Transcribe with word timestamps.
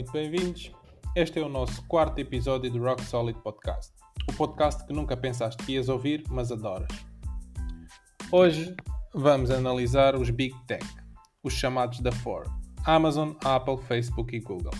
Muito 0.00 0.12
bem-vindos. 0.12 0.72
Este 1.14 1.40
é 1.40 1.42
o 1.42 1.48
nosso 1.50 1.86
quarto 1.86 2.18
episódio 2.18 2.70
do 2.70 2.82
Rock 2.82 3.04
Solid 3.04 3.38
Podcast. 3.40 3.92
O 4.26 4.32
podcast 4.32 4.86
que 4.86 4.94
nunca 4.94 5.14
pensaste 5.14 5.62
que 5.62 5.72
ias 5.72 5.90
ouvir, 5.90 6.24
mas 6.30 6.50
adoras. 6.50 6.88
Hoje 8.32 8.74
vamos 9.12 9.50
analisar 9.50 10.16
os 10.16 10.30
Big 10.30 10.54
Tech, 10.66 10.82
os 11.42 11.52
chamados 11.52 12.00
da 12.00 12.10
Ford, 12.10 12.48
Amazon, 12.86 13.32
Apple, 13.44 13.76
Facebook 13.86 14.34
e 14.34 14.40
Google. 14.40 14.72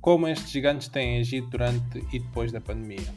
Como 0.00 0.26
estes 0.26 0.50
gigantes 0.50 0.88
têm 0.88 1.20
agido 1.20 1.46
durante 1.50 2.04
e 2.12 2.18
depois 2.18 2.50
da 2.50 2.60
pandemia. 2.60 3.14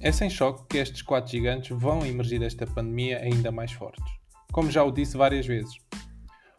É 0.00 0.10
sem 0.10 0.30
choque 0.30 0.64
que 0.70 0.78
estes 0.78 1.02
quatro 1.02 1.30
gigantes 1.30 1.76
vão 1.78 2.06
emergir 2.06 2.40
desta 2.40 2.66
pandemia 2.66 3.18
ainda 3.18 3.52
mais 3.52 3.72
fortes. 3.72 4.17
Como 4.52 4.70
já 4.70 4.82
o 4.82 4.90
disse 4.90 5.16
várias 5.16 5.46
vezes, 5.46 5.76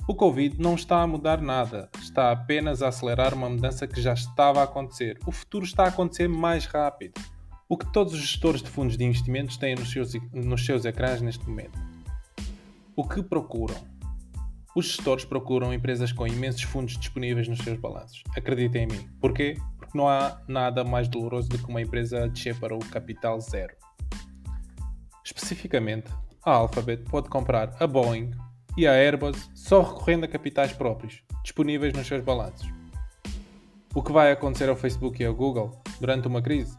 o 0.08 0.16
Covid 0.16 0.60
não 0.62 0.76
está 0.76 1.02
a 1.02 1.08
mudar 1.08 1.42
nada, 1.42 1.90
está 2.02 2.32
apenas 2.32 2.82
a 2.82 2.88
acelerar 2.88 3.34
uma 3.34 3.50
mudança 3.50 3.88
que 3.88 4.02
já 4.02 4.14
estava 4.14 4.62
a 4.62 4.64
acontecer. 4.64 5.20
O 5.26 5.32
futuro 5.32 5.66
está 5.66 5.84
a 5.86 5.90
acontecer 5.90 6.28
mais 6.28 6.66
rápido. 6.66 7.20
O 7.68 7.78
que 7.78 7.92
todos 7.92 8.14
os 8.14 8.20
gestores 8.20 8.62
de 8.62 8.70
fundos 8.70 8.98
de 8.98 9.04
investimentos 9.04 9.58
têm 9.58 9.76
nos 9.76 9.92
seus, 9.92 10.14
nos 10.34 10.66
seus 10.66 10.86
ecrãs 10.86 11.22
neste 11.22 11.48
momento. 11.48 11.78
O 12.96 13.08
que 13.08 13.22
procuram? 13.22 13.78
Os 14.76 14.86
gestores 14.86 15.26
procuram 15.26 15.74
empresas 15.74 16.12
com 16.12 16.28
imensos 16.28 16.64
fundos 16.64 16.98
disponíveis 16.98 17.48
nos 17.48 17.60
seus 17.60 17.78
balanços. 17.80 18.24
Acreditem 18.36 18.84
em 18.84 18.88
mim. 18.88 19.10
Porquê? 19.20 19.56
porque 19.90 19.98
não 19.98 20.08
há 20.08 20.40
nada 20.48 20.84
mais 20.84 21.08
doloroso 21.08 21.50
do 21.50 21.58
que 21.58 21.68
uma 21.68 21.82
empresa 21.82 22.30
descer 22.30 22.56
para 22.60 22.76
o 22.76 22.80
capital 22.80 23.40
zero. 23.40 23.76
Especificamente, 25.26 26.12
a 26.50 26.56
Alphabet 26.56 27.04
pode 27.10 27.30
comprar 27.30 27.76
a 27.80 27.88
Boeing 27.88 28.32
e 28.78 28.88
a 28.88 28.94
Airbus 28.94 29.50
só 29.54 29.82
recorrendo 29.82 30.26
a 30.26 30.28
capitais 30.28 30.74
próprios, 30.74 31.24
disponíveis 31.44 31.94
nos 31.94 32.08
seus 32.08 32.24
balanços. 32.24 32.68
O 33.94 34.04
que 34.04 34.12
vai 34.12 34.32
acontecer 34.32 34.70
ao 34.70 34.76
Facebook 34.76 35.22
e 35.22 35.26
ao 35.26 35.34
Google 35.34 35.82
durante 36.00 36.28
uma 36.28 36.42
crise? 36.42 36.78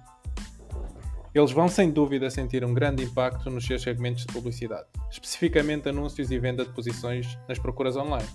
Eles 1.34 1.52
vão 1.52 1.68
sem 1.68 1.90
dúvida 1.90 2.28
sentir 2.30 2.64
um 2.64 2.74
grande 2.74 3.04
impacto 3.04 3.50
nos 3.50 3.64
seus 3.64 3.82
segmentos 3.82 4.26
de 4.26 4.32
publicidade, 4.32 4.86
especificamente 5.10 5.88
anúncios 5.88 6.30
e 6.30 6.38
venda 6.38 6.64
de 6.64 6.72
posições 6.72 7.38
nas 7.48 7.58
procuras 7.58 7.96
online. 7.96 8.28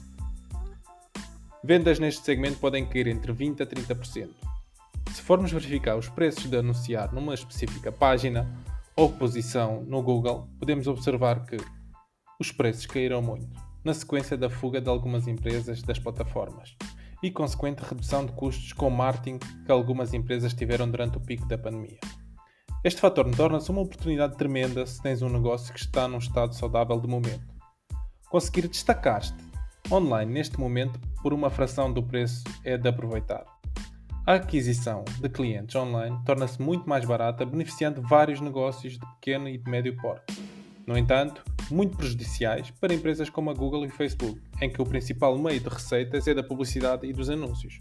Vendas 1.63 1.99
neste 1.99 2.23
segmento 2.23 2.57
podem 2.59 2.85
cair 2.85 3.07
entre 3.07 3.33
20% 3.33 3.61
a 3.61 3.65
30%, 3.65 4.29
se 5.11 5.21
formos 5.21 5.51
verificar 5.51 5.95
os 5.95 6.09
preços 6.09 6.49
de 6.49 6.57
anunciar 6.57 7.13
numa 7.13 7.33
específica 7.33 7.91
página 7.91 8.47
ou 8.95 9.11
posição 9.11 9.83
no 9.83 10.01
Google, 10.01 10.47
podemos 10.57 10.87
observar 10.87 11.45
que 11.45 11.57
os 12.39 12.51
preços 12.51 12.85
caíram 12.85 13.21
muito, 13.21 13.47
na 13.83 13.93
sequência 13.93 14.37
da 14.37 14.49
fuga 14.49 14.79
de 14.79 14.89
algumas 14.89 15.27
empresas 15.27 15.81
das 15.81 15.99
plataformas 15.99 16.75
e 17.21 17.31
consequente 17.31 17.83
redução 17.83 18.25
de 18.25 18.31
custos 18.33 18.73
com 18.73 18.89
marketing 18.89 19.39
que 19.65 19.71
algumas 19.71 20.13
empresas 20.13 20.53
tiveram 20.53 20.89
durante 20.89 21.17
o 21.17 21.21
pico 21.21 21.47
da 21.47 21.57
pandemia. 21.57 21.99
Este 22.83 23.01
fator 23.01 23.29
torna-se 23.35 23.71
uma 23.71 23.81
oportunidade 23.81 24.37
tremenda 24.37 24.85
se 24.85 25.01
tens 25.01 25.21
um 25.21 25.29
negócio 25.29 25.73
que 25.73 25.79
está 25.79 26.07
num 26.07 26.19
estado 26.19 26.53
saudável 26.53 26.99
de 26.99 27.07
momento. 27.07 27.53
Conseguir 28.29 28.67
destacar-te 28.67 29.33
online 29.91 30.31
neste 30.31 30.59
momento 30.59 30.99
por 31.21 31.33
uma 31.33 31.49
fração 31.49 31.91
do 31.91 32.03
preço 32.03 32.43
é 32.63 32.77
de 32.77 32.87
aproveitar. 32.87 33.54
A 34.27 34.33
aquisição 34.33 35.05
de 35.21 35.29
clientes 35.29 35.75
online 35.75 36.19
torna-se 36.25 36.59
muito 36.59 36.89
mais 36.89 37.05
barata, 37.05 37.45
beneficiando 37.45 38.01
vários 38.01 38.41
negócios 38.41 38.93
de 38.93 38.99
pequeno 38.99 39.47
e 39.47 39.55
de 39.55 39.69
médio 39.69 39.95
porte. 39.97 40.41
No 40.87 40.97
entanto, 40.97 41.43
muito 41.69 41.95
prejudiciais 41.95 42.71
para 42.71 42.91
empresas 42.91 43.29
como 43.29 43.51
a 43.51 43.53
Google 43.53 43.85
e 43.85 43.89
Facebook, 43.91 44.41
em 44.59 44.67
que 44.67 44.81
o 44.81 44.85
principal 44.85 45.37
meio 45.37 45.59
de 45.59 45.69
receitas 45.69 46.27
é 46.27 46.33
da 46.33 46.41
publicidade 46.41 47.05
e 47.05 47.13
dos 47.13 47.29
anúncios. 47.29 47.77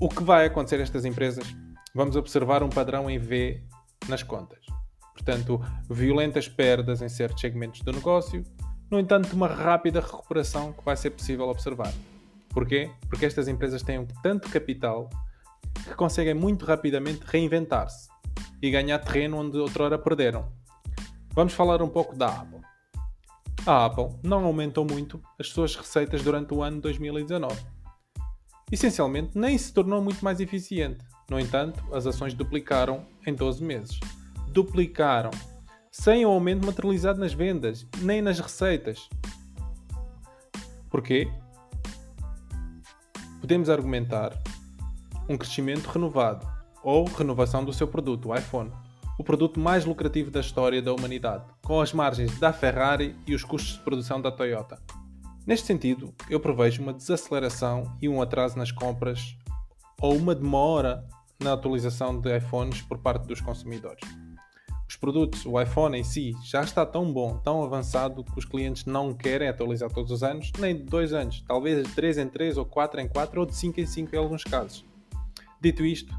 O 0.00 0.08
que 0.08 0.22
vai 0.22 0.46
acontecer 0.46 0.78
a 0.78 0.84
estas 0.84 1.04
empresas? 1.04 1.44
Vamos 1.92 2.14
observar 2.14 2.62
um 2.62 2.70
padrão 2.70 3.10
em 3.10 3.18
V 3.18 3.64
nas 4.08 4.22
contas. 4.22 4.64
Portanto, 5.12 5.60
violentas 5.90 6.46
perdas 6.46 7.02
em 7.02 7.08
certos 7.08 7.40
segmentos 7.40 7.80
do 7.80 7.92
negócio, 7.92 8.44
no 8.88 9.00
entanto, 9.00 9.32
uma 9.32 9.48
rápida 9.48 9.98
recuperação 9.98 10.72
que 10.72 10.84
vai 10.84 10.96
ser 10.96 11.10
possível 11.10 11.48
observar. 11.48 11.92
Porquê? 12.54 12.90
Porque 13.08 13.26
estas 13.26 13.48
empresas 13.48 13.82
têm 13.82 14.06
tanto 14.22 14.48
capital 14.48 15.10
que 15.82 15.94
conseguem 15.94 16.34
muito 16.34 16.64
rapidamente 16.64 17.22
reinventar-se 17.26 18.08
e 18.62 18.70
ganhar 18.70 19.00
terreno 19.00 19.38
onde 19.38 19.58
outrora 19.58 19.98
perderam. 19.98 20.50
Vamos 21.32 21.52
falar 21.52 21.82
um 21.82 21.88
pouco 21.88 22.16
da 22.16 22.28
Apple. 22.28 22.60
A 23.66 23.86
Apple 23.86 24.10
não 24.22 24.44
aumentou 24.44 24.84
muito 24.84 25.20
as 25.38 25.48
suas 25.48 25.74
receitas 25.74 26.22
durante 26.22 26.54
o 26.54 26.62
ano 26.62 26.80
2019. 26.80 27.60
Essencialmente, 28.70 29.36
nem 29.36 29.58
se 29.58 29.72
tornou 29.72 30.00
muito 30.00 30.24
mais 30.24 30.38
eficiente. 30.38 31.04
No 31.28 31.40
entanto, 31.40 31.82
as 31.92 32.06
ações 32.06 32.34
duplicaram 32.34 33.04
em 33.26 33.34
12 33.34 33.62
meses. 33.64 33.98
Duplicaram, 34.48 35.30
sem 35.90 36.24
o 36.24 36.28
aumento 36.28 36.66
materializado 36.66 37.18
nas 37.18 37.32
vendas, 37.32 37.86
nem 38.00 38.22
nas 38.22 38.38
receitas. 38.38 39.08
Porquê? 40.88 41.28
Podemos 43.44 43.68
argumentar 43.68 44.32
um 45.28 45.36
crescimento 45.36 45.90
renovado 45.90 46.48
ou 46.82 47.04
renovação 47.04 47.62
do 47.62 47.74
seu 47.74 47.86
produto, 47.86 48.30
o 48.30 48.34
iPhone, 48.34 48.72
o 49.18 49.22
produto 49.22 49.60
mais 49.60 49.84
lucrativo 49.84 50.30
da 50.30 50.40
história 50.40 50.80
da 50.80 50.94
humanidade, 50.94 51.44
com 51.62 51.78
as 51.78 51.92
margens 51.92 52.38
da 52.38 52.54
Ferrari 52.54 53.14
e 53.26 53.34
os 53.34 53.44
custos 53.44 53.74
de 53.74 53.80
produção 53.80 54.18
da 54.18 54.32
Toyota. 54.32 54.80
Neste 55.46 55.66
sentido, 55.66 56.14
eu 56.30 56.40
prevejo 56.40 56.82
uma 56.82 56.94
desaceleração 56.94 57.94
e 58.00 58.08
um 58.08 58.22
atraso 58.22 58.56
nas 58.56 58.72
compras 58.72 59.36
ou 60.00 60.16
uma 60.16 60.34
demora 60.34 61.06
na 61.38 61.52
atualização 61.52 62.18
de 62.18 62.34
iPhones 62.38 62.80
por 62.80 62.96
parte 62.96 63.26
dos 63.26 63.42
consumidores 63.42 64.23
os 64.88 64.96
produtos, 64.96 65.44
o 65.46 65.60
iPhone 65.60 65.98
em 65.98 66.04
si, 66.04 66.32
já 66.42 66.62
está 66.62 66.84
tão 66.84 67.12
bom, 67.12 67.38
tão 67.38 67.62
avançado 67.62 68.22
que 68.22 68.38
os 68.38 68.44
clientes 68.44 68.84
não 68.84 69.14
querem 69.14 69.48
atualizar 69.48 69.90
todos 69.90 70.10
os 70.12 70.22
anos, 70.22 70.52
nem 70.58 70.76
de 70.76 70.82
2 70.84 71.12
anos, 71.12 71.44
talvez 71.46 71.86
de 71.86 71.94
3 71.94 72.18
em 72.18 72.28
3 72.28 72.58
ou 72.58 72.64
4 72.64 73.00
em 73.00 73.08
4 73.08 73.40
ou 73.40 73.46
de 73.46 73.54
5 73.54 73.80
em 73.80 73.86
5 73.86 74.14
em 74.14 74.18
alguns 74.18 74.44
casos. 74.44 74.84
Dito 75.60 75.84
isto, 75.84 76.14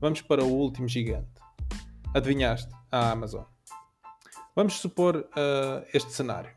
vamos 0.00 0.20
para 0.20 0.44
o 0.44 0.52
último 0.52 0.88
gigante. 0.88 1.28
Adivinhaste? 2.12 2.70
A 2.90 3.10
Amazon. 3.10 3.44
Vamos 4.56 4.74
supor 4.74 5.16
uh, 5.16 5.86
este 5.92 6.10
cenário. 6.10 6.50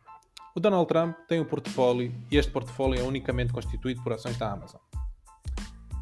O 0.56 0.60
Donald 0.60 0.88
Trump 0.88 1.16
tem 1.28 1.40
um 1.40 1.46
portfólio 1.46 2.14
e 2.32 2.38
este 2.38 2.52
portfólio 2.52 3.00
é 3.00 3.04
unicamente 3.04 3.54
constituído 3.54 4.02
por 4.02 4.14
ações 4.14 4.38
da 4.38 4.52
Amazon. 4.52 4.82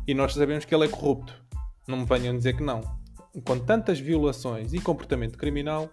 E 0.08 0.14
nós 0.14 0.34
sabemos 0.34 0.66
que 0.66 0.74
ele 0.74 0.86
é 0.86 0.88
corrupto. 0.88 1.34
Não 1.88 1.98
me 1.98 2.06
venham 2.06 2.36
dizer 2.36 2.56
que 2.56 2.64
não 2.64 2.99
com 3.46 3.60
tantas 3.60 4.00
violações 4.00 4.74
e 4.74 4.80
comportamento 4.80 5.38
criminal, 5.38 5.90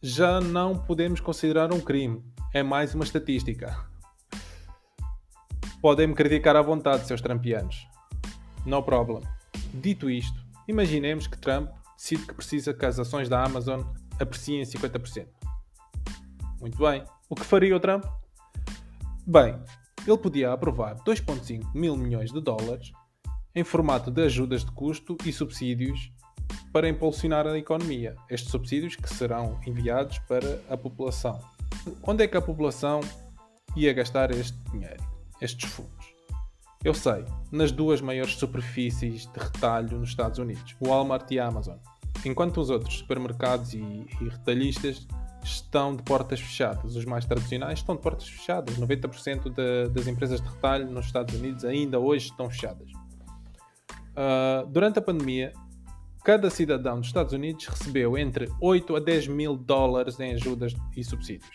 já 0.00 0.40
não 0.40 0.76
podemos 0.76 1.20
considerar 1.20 1.72
um 1.72 1.80
crime. 1.80 2.22
É 2.52 2.62
mais 2.62 2.94
uma 2.94 3.04
estatística. 3.04 3.76
Podem-me 5.80 6.14
criticar 6.14 6.56
à 6.56 6.62
vontade, 6.62 7.06
seus 7.06 7.20
trampianos. 7.20 7.86
No 8.64 8.82
problem. 8.82 9.22
Dito 9.74 10.08
isto, 10.08 10.38
imaginemos 10.66 11.26
que 11.26 11.38
Trump 11.38 11.70
decide 11.96 12.26
que 12.26 12.34
precisa 12.34 12.74
que 12.74 12.84
as 12.84 12.98
ações 12.98 13.28
da 13.28 13.44
Amazon 13.44 13.82
apreciem 14.20 14.62
50%. 14.62 15.26
Muito 16.60 16.78
bem. 16.78 17.04
O 17.28 17.34
que 17.34 17.44
faria 17.44 17.76
o 17.76 17.80
Trump? 17.80 18.04
Bem, 19.26 19.58
ele 20.06 20.18
podia 20.18 20.52
aprovar 20.52 20.96
2,5 20.96 21.74
mil 21.74 21.96
milhões 21.96 22.32
de 22.32 22.40
dólares 22.40 22.92
em 23.54 23.64
formato 23.64 24.10
de 24.10 24.22
ajudas 24.22 24.64
de 24.64 24.72
custo 24.72 25.16
e 25.24 25.32
subsídios 25.32 26.12
para 26.72 26.88
impulsionar 26.88 27.46
a 27.46 27.58
economia. 27.58 28.16
Estes 28.30 28.50
subsídios 28.50 28.96
que 28.96 29.12
serão 29.12 29.60
enviados 29.66 30.18
para 30.20 30.60
a 30.68 30.76
população. 30.76 31.38
Onde 32.02 32.24
é 32.24 32.26
que 32.26 32.36
a 32.36 32.42
população 32.42 33.00
ia 33.76 33.92
gastar 33.92 34.30
este 34.30 34.58
dinheiro, 34.70 35.02
estes 35.40 35.70
fundos? 35.70 36.12
Eu 36.84 36.94
sei, 36.94 37.24
nas 37.50 37.70
duas 37.70 38.00
maiores 38.00 38.34
superfícies 38.34 39.26
de 39.26 39.38
retalho 39.38 39.98
nos 39.98 40.08
Estados 40.08 40.38
Unidos, 40.38 40.74
Walmart 40.80 41.30
e 41.30 41.38
Amazon. 41.38 41.76
Enquanto 42.24 42.60
os 42.60 42.70
outros 42.70 42.98
supermercados 42.98 43.74
e, 43.74 43.78
e 43.80 44.28
retalhistas 44.28 45.06
estão 45.44 45.94
de 45.94 46.02
portas 46.02 46.40
fechadas. 46.40 46.96
Os 46.96 47.04
mais 47.04 47.24
tradicionais 47.24 47.80
estão 47.80 47.96
de 47.96 48.02
portas 48.02 48.28
fechadas. 48.28 48.76
90% 48.78 49.50
de, 49.50 49.88
das 49.92 50.06
empresas 50.06 50.40
de 50.40 50.48
retalho 50.48 50.90
nos 50.90 51.06
Estados 51.06 51.34
Unidos 51.34 51.64
ainda 51.64 51.98
hoje 51.98 52.26
estão 52.26 52.48
fechadas. 52.48 52.88
Uh, 54.12 54.66
durante 54.68 54.98
a 54.98 55.02
pandemia, 55.02 55.52
cada 56.24 56.48
cidadão 56.50 56.98
dos 56.98 57.08
Estados 57.08 57.32
Unidos 57.32 57.66
recebeu 57.66 58.16
entre 58.16 58.48
8 58.60 58.96
a 58.96 59.00
10 59.00 59.28
mil 59.28 59.56
dólares 59.56 60.20
em 60.20 60.34
ajudas 60.34 60.72
e 60.96 61.02
subsídios. 61.02 61.50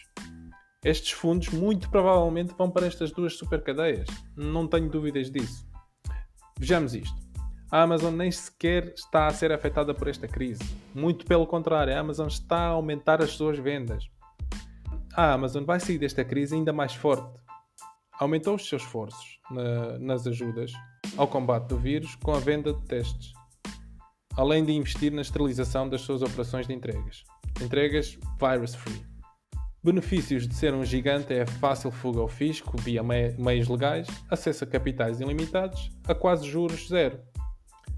Estes 0.83 1.11
fundos 1.11 1.49
muito 1.49 1.89
provavelmente 1.89 2.53
vão 2.57 2.69
para 2.69 2.85
estas 2.85 3.11
duas 3.11 3.37
supercadeias, 3.37 4.07
não 4.35 4.67
tenho 4.67 4.89
dúvidas 4.89 5.31
disso. 5.31 5.65
Vejamos 6.59 6.93
isto. 6.93 7.15
A 7.71 7.81
Amazon 7.81 8.13
nem 8.13 8.31
sequer 8.31 8.93
está 8.95 9.27
a 9.27 9.33
ser 9.33 9.51
afetada 9.51 9.93
por 9.93 10.07
esta 10.07 10.27
crise. 10.27 10.63
Muito 10.93 11.25
pelo 11.25 11.45
contrário, 11.45 11.93
a 11.93 11.99
Amazon 11.99 12.27
está 12.27 12.57
a 12.57 12.67
aumentar 12.69 13.21
as 13.21 13.31
suas 13.31 13.57
vendas. 13.57 14.05
a 15.13 15.33
Amazon 15.33 15.63
vai 15.63 15.79
sair 15.79 15.97
desta 15.97 16.23
crise 16.23 16.55
ainda 16.55 16.71
mais 16.71 16.93
forte. 16.93 17.39
Aumentou 18.19 18.55
os 18.55 18.67
seus 18.67 18.83
esforços 18.83 19.39
na, 19.49 19.97
nas 19.99 20.27
ajudas 20.27 20.71
ao 21.17 21.27
combate 21.27 21.67
do 21.67 21.77
vírus 21.77 22.15
com 22.15 22.33
a 22.33 22.39
venda 22.39 22.73
de 22.73 22.81
testes, 22.85 23.33
além 24.37 24.63
de 24.63 24.71
investir 24.71 25.11
na 25.11 25.21
esterilização 25.21 25.89
das 25.89 26.01
suas 26.01 26.21
operações 26.21 26.67
de 26.67 26.73
entregas. 26.73 27.23
Entregas 27.59 28.17
virus-free. 28.39 29.03
Benefícios 29.83 30.47
de 30.47 30.53
ser 30.53 30.73
um 30.73 30.85
gigante 30.85 31.33
é 31.33 31.41
a 31.41 31.47
fácil 31.47 31.91
fuga 31.91 32.19
ao 32.19 32.27
fisco 32.27 32.77
via 32.79 33.01
meios 33.03 33.67
legais, 33.67 34.07
acesso 34.29 34.63
a 34.63 34.67
capitais 34.67 35.19
ilimitados, 35.19 35.89
a 36.07 36.13
quase 36.13 36.47
juros 36.47 36.87
zero. 36.87 37.19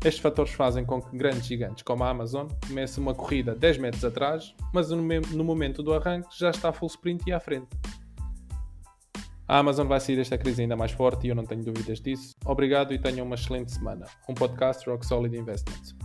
Estes 0.03 0.21
fatores 0.21 0.53
fazem 0.53 0.86
com 0.86 1.01
que 1.01 1.18
grandes 1.18 1.45
gigantes 1.45 1.83
como 1.83 2.03
a 2.06 2.09
Amazon 2.09 2.47
comecem 2.65 3.03
uma 3.03 3.13
corrida 3.13 3.53
10 3.53 3.80
metros 3.80 4.06
atrás, 4.06 4.56
mas 4.74 4.89
no 4.92 5.44
momento 5.44 5.83
do 5.83 5.94
arranque 5.94 6.30
já 6.39 6.51
está 6.51 6.71
full 6.71 6.88
sprint 6.88 7.24
e 7.27 7.33
à 7.33 7.39
frente. 7.39 7.68
A 9.45 9.57
Amazon 9.57 9.88
vai 9.88 10.00
sair 10.00 10.15
desta 10.15 10.38
crise 10.38 10.62
ainda 10.62 10.75
mais 10.75 10.92
forte 10.92 11.25
e 11.25 11.31
eu 11.31 11.35
não 11.35 11.44
tenho 11.44 11.63
dúvidas 11.63 12.00
disso. 12.00 12.35
Obrigado 12.45 12.94
e 12.94 13.00
tenham 13.00 13.25
uma 13.25 13.35
excelente 13.35 13.71
semana. 13.71 14.06
Um 14.30 14.35
podcast 14.35 14.88
Rock 14.88 15.06
Solid 15.06 15.35
Investments. 15.35 15.95